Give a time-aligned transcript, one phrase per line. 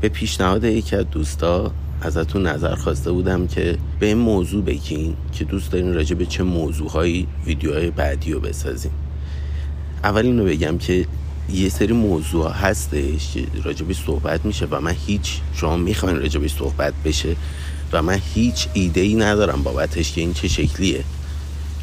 [0.00, 1.72] به پیشنهاد یکی از دوستا
[2.02, 6.42] ازتون نظر خواسته بودم که به این موضوع بگین که دوست دارین راجع به چه
[6.42, 8.92] موضوعهایی ویدیوهای بعدی رو بسازیم.
[10.04, 11.06] اول اینو بگم که
[11.52, 16.94] یه سری موضوع هستش که راجبش صحبت میشه و من هیچ شما می‌خواین راجبش صحبت
[17.04, 17.36] بشه
[17.92, 21.04] و من هیچ ایده ای ندارم بابتش که این چه شکلیه.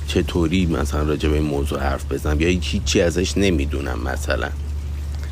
[0.07, 4.49] چطوری مثلا راجب این موضوع حرف بزنم یا هیچی ازش نمی‌دونم مثلا.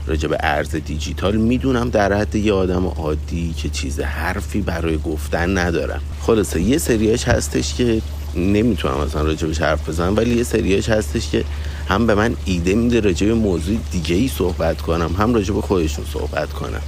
[0.08, 5.58] راجع به ارز دیجیتال می‌دونم در حد یه آدم عادی که چیز حرفی برای گفتن
[5.58, 6.02] ندارم.
[6.22, 8.02] خلاصه یه سریاش هستش که
[8.36, 11.44] نمی‌تونم مثلا راجبش حرف بزنم ولی یه سریاش هستش که
[11.88, 15.62] هم به من ایده میده راجع به موضوع دیگه ای صحبت کنم هم راجع به
[15.62, 16.82] خودشون صحبت کنم.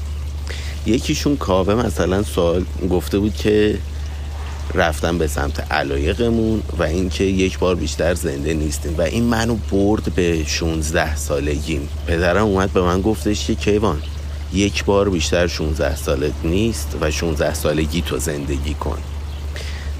[0.86, 3.78] یکیشون کاوه مثلا سوال گفته بود که
[4.74, 8.96] رفتم به سمت علایقمون و اینکه یک بار بیشتر زنده نیستیم.
[8.98, 14.02] و این منو برد به 16 سالگیم پدرم اومد به من گفتش که کیوان
[14.54, 18.98] یک بار بیشتر 16 سالت نیست و 16 سالگی تو زندگی کن.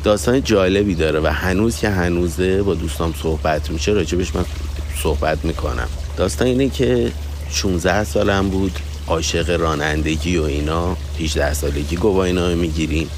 [0.04, 4.46] داستان جالبی داره و هنوز که هنوزه با دوستام صحبت میشه راجبش من
[5.04, 5.88] صحبت می‌کنم.
[6.18, 7.12] داستان اینه که
[7.50, 10.98] 16 سالم بود عاشق رانندگی و اینا.
[11.20, 13.10] 18 سالگی گواهی نامه می‌گیریم.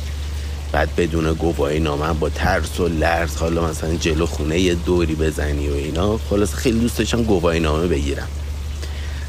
[0.72, 5.68] بعد بدون گواهی نامه با ترس و لرز حالا مثلا جلو خونه یه دوری بزنی
[5.68, 8.28] و اینا خلاص خیلی دوست داشتم گواهی نامه بگیرم.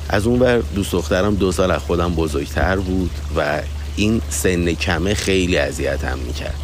[0.09, 3.63] از اون بر دوست دخترم دو سال از خودم بزرگتر بود و
[3.97, 6.55] این سن کمه خیلی اذیتم می‌کرد.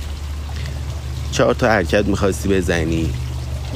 [1.33, 3.11] چهار تا حرکت می‌خواستی بزنی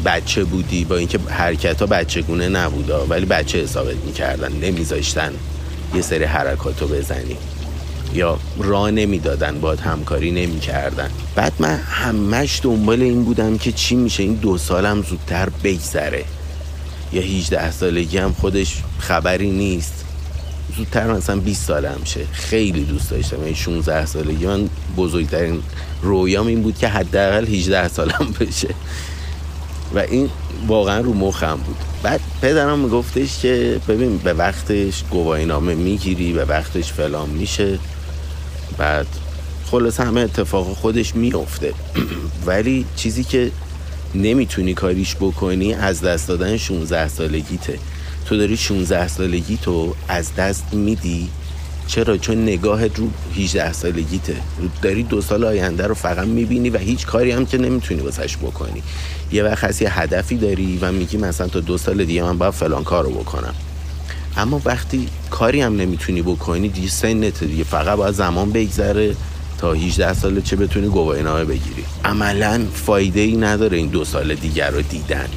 [0.05, 5.33] بچه بودی با اینکه حرکت ها بچگونه نبودا ولی بچه حسابت می‌کردن نمیذاشتن
[5.95, 7.37] یه سری حرکاتو بزنی.
[8.15, 11.11] یا راه نمی‌دادن باد همکاری نمی‌کردن.
[11.35, 16.25] بعد من همش دنبال این بودم که چی میشه این دو سالم زودتر بگذره.
[17.13, 20.05] یا 18 سالگی هم خودش خبری نیست.
[20.77, 22.21] زودتر مثلا 20 سالم شه.
[22.33, 23.41] خیلی دوست داشتم.
[23.45, 25.63] این 16 سالگی من بزرگترین
[26.03, 28.75] رویام این بود که حداقل 18 سالم بشه.
[29.95, 30.31] و این
[30.67, 31.77] واقعا رو مخم بود.
[32.03, 37.79] بعد پدرم میگفتش که ببین به وقتش گواهی نامه می‌گیری به وقتش فلان میشه.
[38.79, 39.07] بعد
[39.71, 41.75] خلاص همه اتفاق خودش میفته
[42.47, 43.51] ولی چیزی که
[44.15, 47.79] نمی‌تونی کاریش بکنی از دست دادن 16 سالگیته.
[48.27, 51.29] تو داری 16 سالگی تو از دست میدی.
[51.87, 54.37] چرا؟ چون نگاهت رو 18 سالگیته.
[54.83, 58.83] داری دو سال آینده رو فقط می‌بینی و هیچ کاری هم که نمی‌تونی واسش بکنی.
[59.33, 62.53] یه وقت هست یه هدفی داری و میگی مثلا تا دو سال دیگه من باید
[62.55, 63.55] فلان کار رو بکنم.
[64.37, 67.65] اما وقتی کاری هم نمی‌تونی بکنی دیگه سنت دیگه.
[67.65, 69.17] فقط باید زمان بگذره
[69.59, 71.85] تا 18 سال چه بتونی گواهی نامه بگیری.
[72.05, 75.29] عملا فایده ای نداره این دو سال دیگر رو دیدن.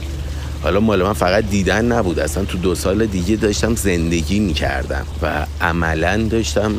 [0.63, 2.19] حالا مال من فقط دیدن نبود.
[2.19, 6.71] اصلا تو دو سال دیگه داشتم زندگی می‌کردم و عملا داشتم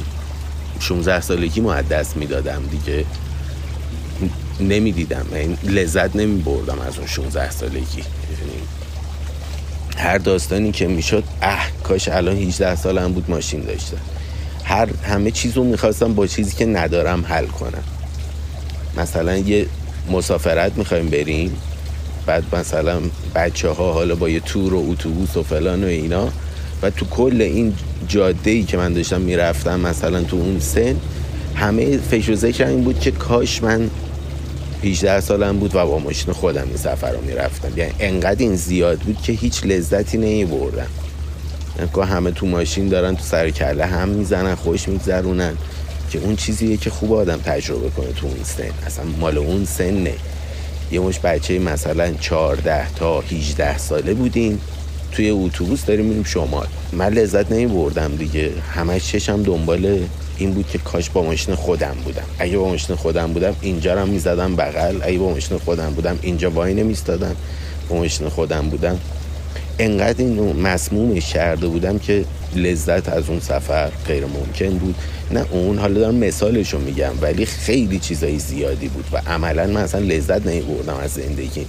[0.81, 3.04] 16 سالگی ما دست می‌دادم دیگه.
[4.60, 5.26] نمی‌دیدم.
[5.34, 7.76] این لذت نمی بردم از اون 16 سالگی.
[7.98, 8.04] یعنی
[9.97, 13.97] هر داستانی که می‌شد اه کاش الان 18 سالم بود ماشین داشتم
[14.65, 17.82] هر همه چیز رو می‌خواستم با چیزی که ندارم حل کنم.
[18.97, 19.66] مثلا یه
[20.10, 21.56] مسافرت می‌خوایم بریم
[22.27, 23.00] بعد مثلا
[23.34, 26.28] بچه ها حالا با یه تور و اتوبوس و فلان و اینا.
[26.82, 27.75] و تو کل این
[28.09, 30.97] جاده ای که من داشتم می‌رفتم مثلا تو اون سن
[31.55, 32.32] همه فکر
[32.65, 33.91] و این بود که کاش من
[34.84, 37.78] 18 سالم بود و با ماشین خودم این سفر رو می‌رفتم.
[37.78, 40.87] یعنی انقدر این زیاد بود که هیچ لذتی نمی بردم
[41.78, 45.56] یعنی همه تو ماشین دارن تو سر کله هم می‌زنن خوش میگذرونن.
[46.11, 48.87] که اون چیزیه که خوب آدم تجربه کنه تو اون سن.
[48.87, 50.15] اصلا مال اون سنه.
[50.93, 54.61] یه مش بچه مثلا 14 تا 18 ساله بودیم.
[55.12, 56.67] توی اتوبوس داریم میریم شمال.
[56.93, 58.53] من لذت نمی بردم دیگه.
[58.75, 59.99] همش چشم دنبال
[60.39, 62.25] این بود که کاش با ماشین خودم بودم.
[62.39, 64.97] اگه با ماشین خودم بودم اینجا رو می‌زدم بغل.
[65.03, 67.37] اگه با ماشین خودم بودم اینجا وای نمیستادم
[67.89, 68.99] با ماشین خودم بودم.
[69.78, 72.25] انقدر اینو مسمومش کرده بودم که
[72.56, 74.94] لذت از اون سفر غیر ممکن بود.
[75.31, 80.00] نه اون حالا دارم مثالشو میگم ولی خیلی چیزای زیادی بود و عملا من اصلا
[80.00, 81.67] لذت نمیبردم از زندگی.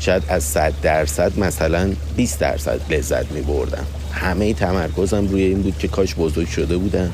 [0.00, 3.86] شاید از 100 درصد مثلا 20 درصد لذت میبردم.
[4.12, 7.12] همه تمرکزم روی این بود که کاش بزرگ شده بودم.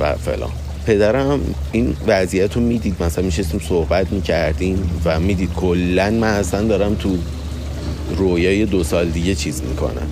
[0.00, 0.50] و فلان.
[0.86, 1.40] پدرم
[1.72, 7.18] این وضعیت رو می‌دید مثلا میشستیم صحبت می‌کردیم و می‌دید کلا من اصلا دارم تو
[8.16, 10.08] رویای دو سال دیگه چیز می‌کنم.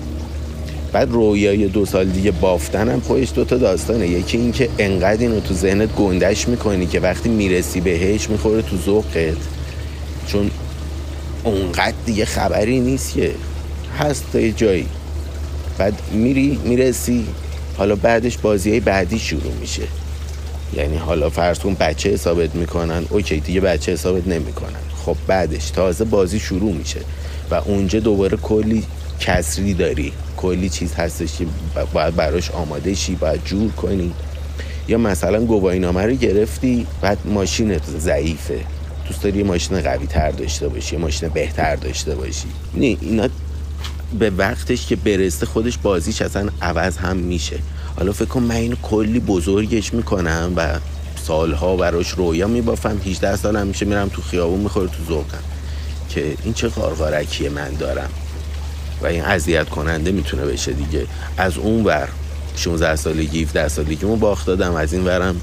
[0.91, 4.07] بعد رویای دو سال دیگه بافتنم خودش دوتا داستانه.
[4.07, 8.77] یکی این که انقدر اینو تو ذهنت گندش می‌کنی که وقتی می‌رسی بهش می‌خوره تو
[8.77, 9.37] ذوقت.
[10.27, 10.51] چون
[11.43, 13.31] اونقدر دیگه خبری نیست که.
[13.99, 14.85] هست تا یه جایی.
[15.77, 17.25] بعد میری می‌رسی
[17.77, 19.83] حالا بعدش بازی بعدی شروع میشه.
[20.73, 24.79] یعنی حالا فرض کن بچه حسابت می‌کنن اوکی دیگه بچه حسابت نمی‌کنن.
[25.05, 26.99] خب بعدش تازه بازی شروع میشه
[27.51, 28.83] و اونجا دوباره کلی
[29.19, 30.13] کسری داری.
[30.37, 31.45] کلی چیز هستش که
[31.93, 34.13] باید براش آماده شی باید جور کنی.
[34.87, 38.59] یا مثلا گواهینامه رو گرفتی بعد ماشینت ضعیفه.
[39.07, 42.47] دوست داری یه ماشین قوی تر داشته باشی یه ماشین بهتر داشته باشی.
[42.73, 43.29] نه اینا
[44.19, 47.59] به وقتش که برسته خودش بازیش اصلا عوض هم میشه.
[47.97, 50.79] حالا فکر کن من اینو کلی بزرگش می‌کنم و
[51.23, 52.97] سالها براش رویا میبافم.
[53.05, 55.37] 18 سال هم میشه میرم تو خیابون می‌خوره تو ذوقم.
[56.09, 58.09] که این چه قارقارکیه من دارم.
[59.01, 61.07] و این اذیت کننده می‌تونه بشه دیگه.
[61.37, 62.09] از اون ور
[62.55, 64.73] 16 سالگی 17 سالگی مو باخت دادم.
[64.73, 65.41] از این ورم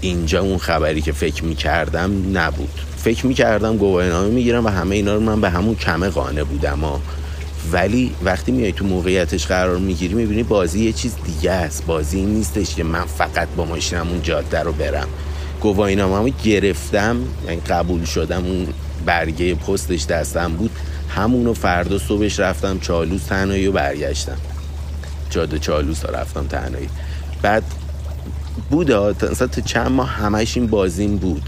[0.00, 2.80] اینجا اون خبری که فکر می‌کردم نبود.
[2.96, 6.80] فکر می‌کردم گواهینامه می‌گیرم و همه اینا رو من به همون کمه قانه بودم.
[6.80, 7.00] ها
[7.72, 11.86] ولی وقتی میای تو موقعیتش قرار می‌گیری می‌بینی بازی یه چیز دیگه است.
[11.86, 15.08] بازی این نیستش که من فقط با ماشینم اون جاده رو برم.
[15.60, 17.16] گواهینامه گرفتم
[17.46, 18.66] یعنی قبول شدم اون
[19.06, 20.70] برگه پستش دستم بود.
[21.08, 24.36] همونو فردا صبحش رفتم چالوس تنهایی و برگشتم.
[25.30, 26.88] جاده چالوس ها رفتم تنهایی.
[27.42, 27.62] بعد
[28.70, 28.98] بوده
[29.30, 31.42] مثلا تا چند ماه همش این بازیم بود.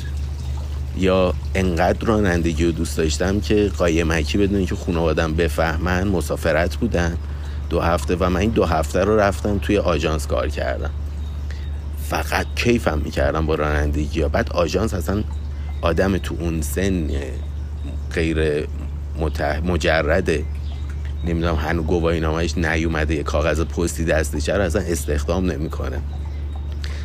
[0.98, 7.16] یا انقدر رانندگی رو دوست داشتم که قایمکی بدون که خانوادم بفهمن مسافرت بودن.
[7.70, 10.90] دو هفته و من این دو هفته رو رفتم توی آژانس کار کردم.
[12.08, 14.28] فقط کیفم می‌کردم با رانندگی ها.
[14.28, 15.24] بعد آژانس اصلا
[15.82, 17.10] آدم تو اون سن
[18.14, 18.66] غیر
[19.64, 20.44] مجرده
[21.24, 26.00] نمی‌دونم هنو گواهی نامش نیومده یه کاغذ پستی دستش رو اصلا استخدام نمی‌کنه.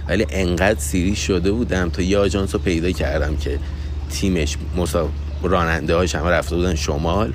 [0.08, 3.60] ولی انقدر سیری شده بودم تا یه آژانس رو پیدا کردم که
[4.10, 4.58] تیمش.
[5.44, 7.34] راننده هاش همه رفته بودن شمال.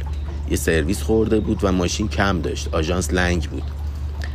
[0.50, 2.68] یه سرویس خورده بود و ماشین کم داشت.
[2.72, 3.62] آژانس لنگ بود.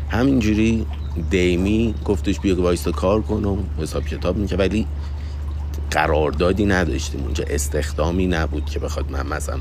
[0.10, 0.86] همینجوری
[1.30, 4.88] دیمی گفتش بیا وایستا کار کنم حساب کتاب میکه ولی
[5.92, 7.24] قراردادی نداشتیم.
[7.24, 9.60] اونجا استخدامی نبود که بخواد من مثلا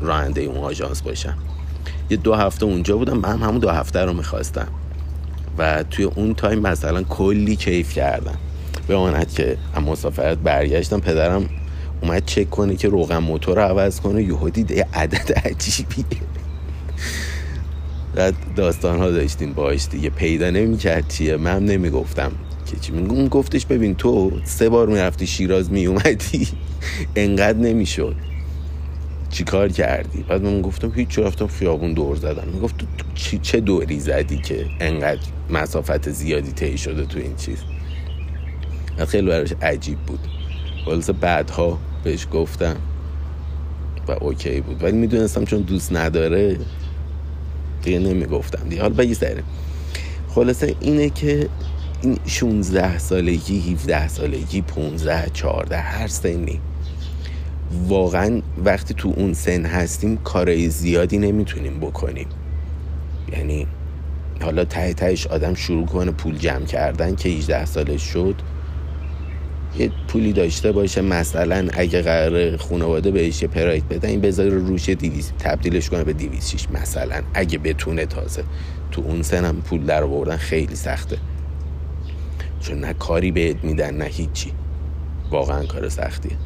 [0.00, 1.38] راننده اون آژانس باشم.
[2.10, 3.16] یه دو هفته اونجا بودم.
[3.18, 4.68] من همون دو هفته رو می‌خواستم.
[5.58, 8.38] و توی اون تایم مثلا کلی کیف کردم.
[8.88, 11.48] بماند که هم مسافرت برگشتم پدرم
[12.02, 14.22] اومد چک کنه که روغن موتور رو عوض کنه.
[14.22, 16.04] یهو دید یه عدد عجیبیه
[18.14, 20.10] بعد داستان ها داشتیم باش دیگه.
[20.10, 21.36] پیدا نمی‌کرد چیه.
[21.36, 22.32] من نمی‌گفتم.
[22.66, 26.48] که چی اون گفتش ببین تو سه بار می‌رفتی شیراز میومدی
[27.16, 28.14] انقدر نمی‌شد.
[29.30, 32.48] چیکار کردی؟ بعد من گفتم هیچ رفتم خیابون دور زدم.
[32.54, 32.86] می‌گفت تو
[33.42, 35.20] چه دوری زدی که انقدر
[35.50, 37.58] مسافت زیادی طی شده تو این چیز؟
[39.08, 40.20] خیلی براش عجیب بود.
[40.86, 42.76] خلاصه بعدها بهش گفتم.
[44.08, 44.84] و اوکی بود.
[44.84, 46.58] ولی می‌دونستم چون دوست نداره
[47.82, 48.82] دیگه نمی‌گفتم دیگه.
[48.82, 49.44] حالا بگذاریم
[50.28, 51.48] خلاصه اینه که
[52.02, 56.60] این 16 سالگی 17 سالگی 15 14 هر سنی.
[57.88, 62.28] واقعا وقتی تو اون سن هستیم کارای زیادی نمی‌تونیم بکنیم.
[63.32, 63.66] یعنی
[64.42, 68.34] حالا ته تهش آدم شروع کنه پول جمع کردن که 18 سالش شد.
[69.78, 74.88] یه پولی داشته باشه مثلا اگه قرار خانواده بهش یه پرایت بدن این بذاره روش
[74.88, 78.44] دیویز تبدیلش کنه به دیویز شیش مثلا اگه بتونه تازه
[78.90, 81.18] تو اون سنم پول در آوردن خیلی سخته.
[82.60, 84.52] چون نه کاری بهت میدن نه هیچی.
[85.30, 86.36] واقعا کار سختیه.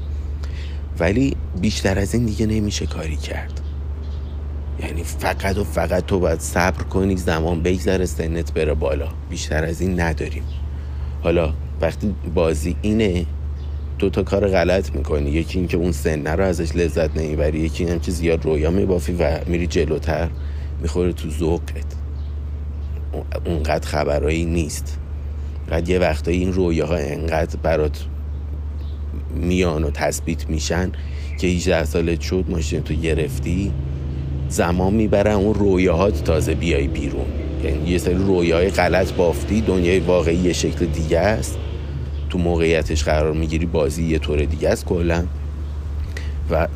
[0.99, 3.61] ولی بیشتر از این دیگه نمیشه کاری کرد.
[4.83, 9.09] یعنی فقط و فقط تو باید صبر کنی زمان بگذره سنت بره بالا.
[9.31, 10.45] بیشتر از این نداریم.
[11.23, 13.27] حالا وقتی بازی اینه
[13.99, 15.31] دو تا کار غلط می‌کنی.
[15.31, 19.39] یکی اینکه اون سنه رو ازش لذت نمی‌بری یکی اینم که زیاد رویا میبافی و
[19.47, 20.29] میری جلوتر
[20.83, 21.95] می‌خوره تو ذوقت.
[23.47, 24.99] اونقدر خبرایی نیست.
[25.73, 28.05] قد یه وقتایی این رویاها انقدر برات
[29.35, 30.93] میان و تثبیت میشن
[31.39, 33.73] که 18 سالت شد ماشین تو گرفتی
[34.49, 37.27] زمان می‌بره اون رویاهات تازه بیای بیرون.
[37.65, 41.59] یعنی یه سری رویاهای غلط بافتی دنیای واقعی یه شکل دیگه است.
[42.31, 45.25] تو موقعیتش قرار می‌گیری بازی یه طور دیگه است کلا.
[46.51, 46.69] و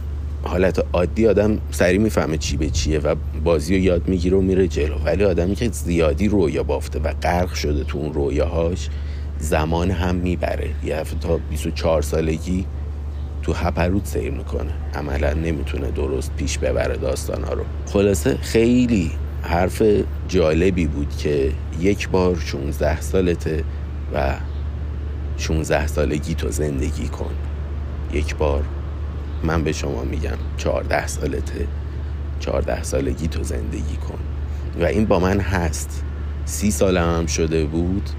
[0.42, 4.68] حالت عادی آدم سریع می‌فهمه چی به چیه و بازی رو یاد می‌گیره و میره
[4.68, 4.94] جلو.
[5.04, 8.88] ولی آدمی که زیادی رویا بافته و غرق شده تو اون رویاهاش
[9.38, 10.70] زمان هم می‌بره.
[10.84, 12.64] یه هفته تا 24 سالگی
[13.42, 14.70] تو هپرود سیر می‌کنه.
[14.94, 17.64] عملا نمی‌تونه درست پیش ببره داستان ها رو.
[17.86, 19.10] خلاصه خیلی
[19.42, 19.82] حرف
[20.28, 23.64] جالبی بود که یک بار 16 سالته
[24.14, 24.34] و
[25.36, 27.34] 16 سالگی تو زندگی کن.
[28.12, 28.64] یک بار
[29.42, 31.66] من به شما میگم 14 سالته.
[32.40, 34.18] 14 سالگی تو زندگی کن.
[34.80, 36.04] و این با من هست.
[36.44, 38.10] سی سالم هم شده بود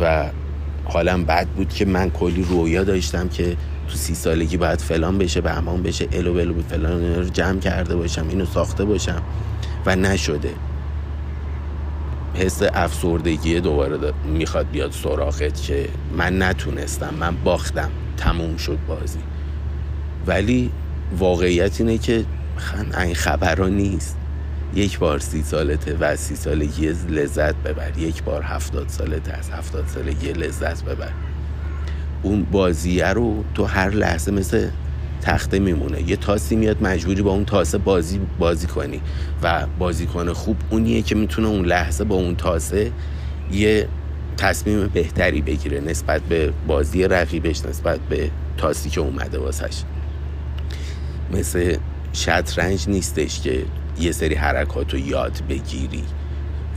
[0.00, 0.30] و
[0.84, 3.56] حالم بد بود که من کلی رویا داشتم که
[3.88, 8.28] تو سی سالگی باید فلان بشه بهمان بشه الو بلو فلان رو جمع کرده باشم
[8.28, 9.22] اینو ساخته باشم.
[9.86, 10.54] و نشده.
[12.34, 19.18] حس افسردگی دوباره می‌خواد بیاد سراغت که من نتونستم من باختم تموم شد بازی.
[20.26, 20.70] ولی
[21.18, 22.24] واقعیت اینه که
[23.00, 24.16] این خبرها نیست.
[24.74, 27.98] یک بار سی سالته و سی سالگی لذت ببر.
[27.98, 31.12] یک بار هفتاد سالته از هفتاد سالگی لذت ببر.
[32.22, 34.68] اون بازیه رو تو هر لحظه مثل
[35.20, 36.10] تخته میمونه.
[36.10, 39.00] یه تاسی میاد مجبوری با اون تاسه بازی بازی کنی.
[39.42, 42.92] و بازیکن خوب اونیه که می‌تونه اون لحظه با اون تاسه
[43.52, 43.88] یه
[44.36, 49.82] تصمیم بهتری بگیره نسبت به بازی رقیبش نسبت به تاسی که اومده واسش.
[51.32, 51.76] مثل
[52.12, 53.62] شطرنج نیستش که
[54.00, 56.02] یه سری حرکات رو یاد بگیری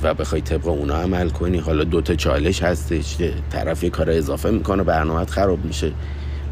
[0.03, 1.57] و بخوای طبق اونا عمل کنی.
[1.57, 5.91] حالا دوتا چالش هستش که طرف یه کار اضافه می‌کنه برنامه خراب میشه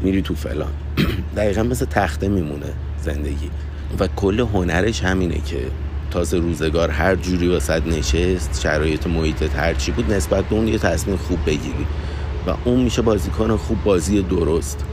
[0.02, 0.72] میری تو فلان.
[1.36, 2.72] دقیقا مثل تخته میمونه
[3.02, 3.50] زندگی.
[3.98, 5.58] و کل هنرش همینه که
[6.10, 10.78] تازه روزگار هر جوری واسد نشست شرایط محیطت هر چی بود نسبت به اون یه
[10.78, 11.86] تصمیم خوب بگیری.
[12.46, 14.84] و اون میشه بازیکن خوب بازی درست.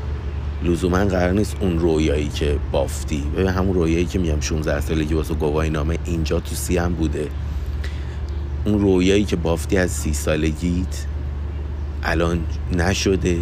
[0.64, 3.24] لزوما قرار نیست اون رویایی که بافتی.
[3.38, 7.28] و همون رویایی که میگم 16 سالگی واسه گواهی نامه اینجا تو سی هم بوده.
[8.66, 11.06] اون رویایی که بافتی از سی سالگیت
[12.04, 12.40] الان
[12.72, 13.38] نشده.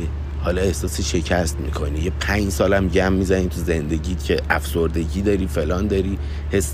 [0.47, 1.99] حالا احساس شکست می‌کنی.
[1.99, 6.17] یه پنج سالم گم می‌زنی تو زندگیت که افسردگی داری فلان داری.
[6.51, 6.73] حس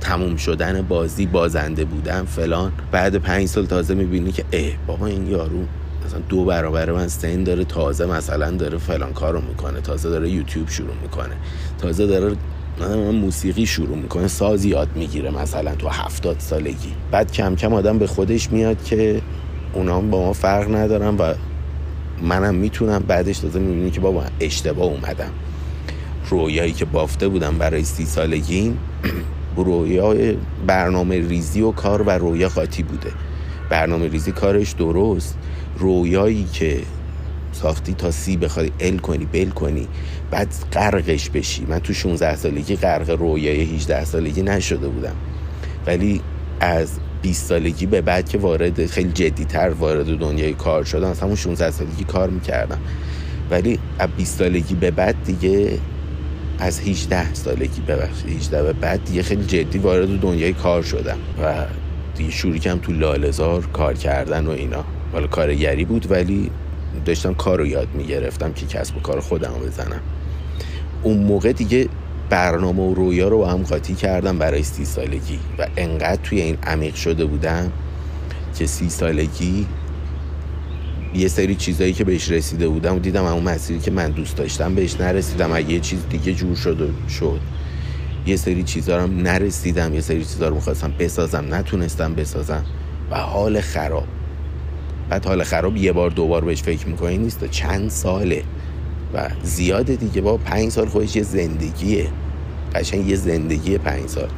[0.00, 2.72] تموم شدن بازی بازنده بودن فلان.
[2.92, 5.64] بعد پنج سال تازه می‌بینی که اه بابا این یارو
[6.06, 9.80] مثلا دو برابر من سن داره تازه مثلا داره فلان کارو می‌کنه.
[9.80, 11.36] تازه داره یوتیوب شروع می‌کنه.
[11.78, 12.36] تازه داره
[12.80, 16.92] من موسیقی شروع می‌کنه ساز یاد می‌گیره مثلا تو هفتاد سالگی.
[17.10, 19.22] بعد کم کم آدم به خودش میاد که
[19.72, 21.34] اونا با ما فرق ندارن و
[22.22, 25.30] منم می‌تونم بعدش تازه می‌بینی که بابا اشتباه اومدم.
[26.30, 28.74] رویایی که بافته بودم برای سی سالگی
[29.56, 33.10] رویای برنامه ریزی و کار و رویا قاطی بوده.
[33.70, 35.38] برنامه ریزی کارش درست.
[35.78, 36.82] رویایی که
[37.52, 39.88] ساختی تا سی بخوای ال کنی بل کنی
[40.30, 41.64] بعد غرقش بشی.
[41.68, 45.16] من تو 16 سالگی غرق رویای 18 سالگی نشده بودم.
[45.86, 46.20] ولی
[46.60, 46.88] از
[47.26, 51.70] 20 سالگی به بعد که وارد خیلی جدیتر وارد دنیای کار شدم از همون 16
[51.70, 52.78] سالگی کار می‌کردم.
[53.50, 55.78] ولی از 20 سالگی به بعد دیگه
[56.58, 61.54] از 18 سالگی ببخشید 18 به بعد دیگه خیلی جدی وارد دنیای کار شدم و
[62.16, 64.84] دیگه شروع کردم تو لالزار کار کردن و اینا.
[65.12, 66.50] حالا کارگری بود ولی
[67.04, 70.00] داشتم کار رو یاد می‌گرفتم که کسب و کار خودم بزنم.
[71.02, 71.88] اون موقع دیگه
[72.30, 75.38] برنامه و رویا رو با هم قاطی کردم برای سی سالگی.
[75.58, 77.72] و انقدر توی این عمیق شده بودم
[78.58, 79.66] که سی سالگی
[81.14, 84.74] یه سری چیزایی که بهش رسیده بودم و دیدم اون مسیری که من دوست داشتم
[84.74, 85.52] بهش نرسیدم.
[85.52, 87.40] اگه یه چیز دیگه جور شد و شد
[88.26, 89.94] یه سری چیزا رو نرسیدم.
[89.94, 91.54] یه سری چیزا رو می‌خواستم بسازم.
[91.54, 92.64] نتونستم بسازم.
[93.10, 94.04] و حال خراب.
[95.10, 97.44] بعد حال خراب یه بار دوبار بهش فکر می‌کنی نیست.
[97.50, 98.42] چند ساله.
[99.14, 102.08] و زیاده دیگه با پنج سال خودش یه زندگیه.
[102.74, 104.28] قشنگ یه زندگی پنج سال.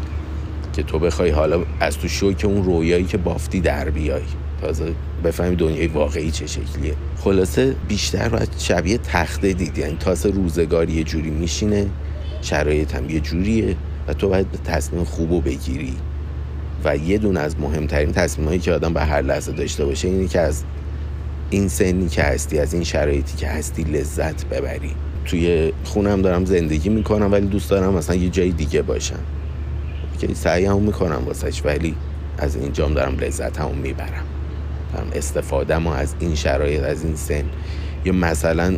[0.72, 4.22] که تو بخوای حالا از تو شوک اون رویایی که بافتی در بیای.
[4.60, 4.94] تازه
[5.25, 6.94] بفهمی دنیای واقعی چه شکلیه.
[7.20, 9.80] خلاصه بیشتر باید شبیه تخته دیدی.
[9.80, 11.87] یعنی تازه روزگاری یه جوری میشینه
[12.42, 13.76] شرایط هم یه جوریه
[14.08, 15.96] و تو باید تصمیم خوبو بگیری.
[16.84, 20.28] و یه دون از مهمترین تصمیم هایی که آدم به هر لحظه داشته باشه اینه
[20.28, 20.64] که از
[21.50, 24.90] این سنی که هستی از این شرایطی که هستی لذت ببری.
[25.25, 29.19] توی خونم دارم زندگی می‌کنم ولی دوست دارم مثلا یه جای دیگه باشم.
[30.21, 31.95] که سعی هم می‌کنم واسش ولی
[32.38, 34.25] از اینجام دارم لذت هم می‌برم.
[34.95, 37.45] دارم استفاده ما از این شرایط از این سن.
[38.05, 38.76] یا مثلا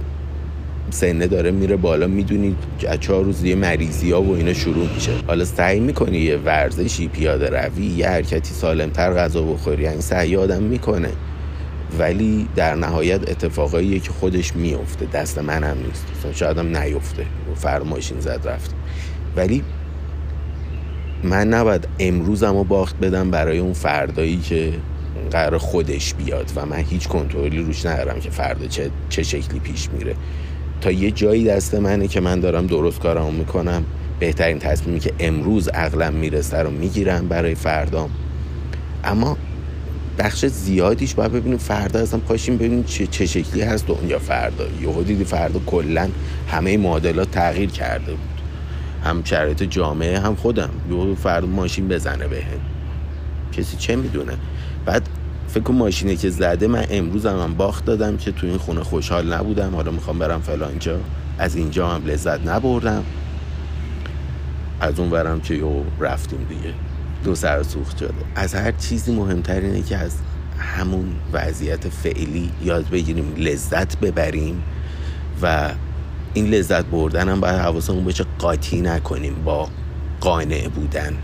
[0.90, 5.12] سنه داره میره بالا می‌دونید که چهار روز یه مریضی ها و اینا شروع میشه.
[5.26, 9.88] حالا سعی می‌کنی یه ورزشی پیاده روی یه حرکتی سالمتر غذا بخوری.
[9.88, 11.08] این سعی آدم می‌کنه
[11.98, 16.06] ولی در نهایت اتفاقایی که خودش میفته دست من هم نیست
[16.38, 17.26] شاید هم نیفته.
[17.54, 18.74] فرماشین زد رفت.
[19.36, 19.62] ولی
[21.22, 24.72] من نباید امروزم رو باخت بدم برای اون فردایی که
[25.30, 29.88] قرار خودش بیاد و من هیچ کنترلی روش ندارم که فردا چه, چه شکلی پیش
[29.90, 30.14] میره.
[30.80, 33.84] تا یه جایی دست منه که من دارم درست کارمو می‌کنم.
[34.18, 38.10] بهترین تصمیمی که امروز عقلم می‌رسه رو می‌گیرم برای فردام.
[39.04, 39.36] اما
[40.20, 41.58] بخش زیادیش باید ببینیم.
[41.58, 44.18] فردا اصلا پاشیم ببینیم چه, چه شکلی هست دنیا.
[44.18, 46.08] فردا یهو دیدی فردا کلا
[46.48, 48.20] همه معادلات تغییر کرده بود.
[49.04, 50.70] هم شرایط جامعه هم خودم.
[50.90, 52.60] یهو فردا ماشین بزنه بهم.
[53.52, 54.32] کسی چه می‌دونه؟
[54.86, 55.08] بعد
[55.48, 59.74] فکر ماشینه که زده من امروز هم باخت دادم که تو این خونه خوشحال نبودم.
[59.74, 61.00] حالا می‌خوام برم فلانجا
[61.38, 63.04] از اینجا هم لذت نبردم.
[64.80, 66.74] از اون برم که یو رفتیم دیگه.
[67.24, 68.14] دو سر سوخت شده.
[68.34, 70.12] از هر چیزی مهمتر اینه که از
[70.58, 74.62] همون وضعیت فعلی یاد بگیریم لذت ببریم
[75.42, 75.70] و
[76.34, 79.68] این لذت بردن هم باید حواسمون بشه قاطی نکنیم با
[80.20, 81.16] قانع بودن.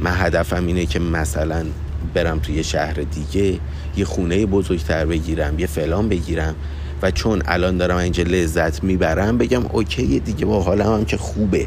[0.00, 1.66] من هدفم اینه که مثلا
[2.14, 3.58] برم توی شهر دیگه
[3.96, 6.54] یه خونه بزرگتر بگیرم یه فلان بگیرم
[7.02, 11.66] و چون الان دارم اینجا لذت می‌برم بگم اوکی دیگه با حالم هم که خوبه.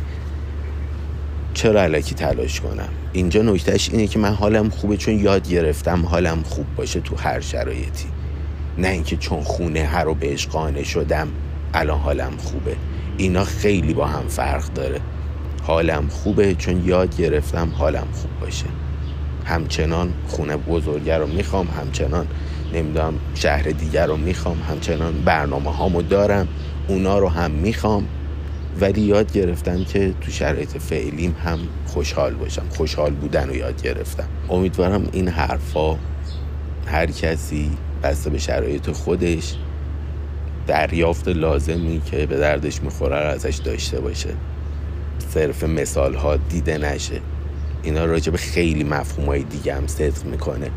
[1.54, 6.44] چرا علکی تلاش کنم؟ اینجا نکتهش اینه که من حالم خوبه چون یاد گرفتم حالم
[6.44, 8.08] خوب باشه تو هر شرایطی.
[8.78, 11.28] نه اینکه چون خونه هر رو بهش قانع شدم
[11.74, 12.76] الان حالم خوبه.
[13.18, 15.02] اینا خیلی با هم فرق داره.
[15.64, 18.66] حالم خوبه چون یاد گرفتم حالم خوب باشه.
[19.46, 22.28] همچنان خونه بزرگه رو می‌خوام همچنان
[22.74, 26.48] نمی‌دونم شهر دیگر رو می‌خوام همچنان برنامه هامو دارم
[26.88, 28.08] اونا رو هم می‌خوام.
[28.82, 32.64] ولی یاد گرفتم که تو شرایط فعلیم هم خوشحال باشم.
[32.70, 34.28] خوشحال بودن رو یاد گرفتم.
[34.50, 35.98] امیدوارم این حرفا
[36.86, 37.72] هر کسی
[38.04, 39.56] بسته به شرایط خودش
[40.68, 44.30] دریافت لازمی که به دردش می‌خوره رو ازش داشته باشه.
[45.30, 47.20] صرف مثال ها دیده نشه.
[47.84, 50.70] اینا راجع به خیلی مفهوم های دیگه هم صدق می‌کنه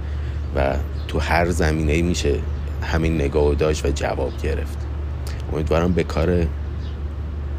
[0.56, 0.76] و
[1.08, 2.34] تو هر زمینه میشه
[2.82, 4.78] همین نگاه داشت و جواب گرفت.
[5.52, 6.46] امیدوارم به کار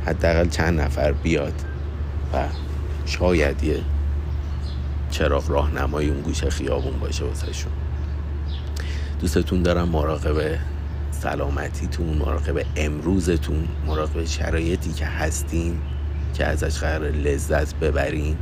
[0.07, 1.53] حداقل چند نفر بیاد
[2.33, 2.43] و
[3.05, 3.81] شاید یه
[5.11, 7.71] چراغ راهنمای اون گوشه خیابون باشه واسهشون.
[9.21, 10.59] دوستتون دارم مراقب
[11.11, 15.77] سلامتیتون مراقب امروزتون مراقب شرایطی که هستین
[16.33, 18.37] که ازش قرار لذت ببرین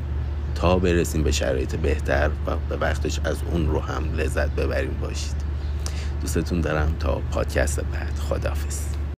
[0.56, 5.36] تا برسیم به شرایط بهتر و به وقتش از اون رو هم لذت ببریم باشید.
[6.22, 8.20] دوستتون دارم تا پادکست بعد.
[8.30, 8.95] خدافز